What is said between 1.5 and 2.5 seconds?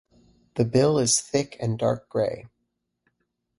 and dark grey.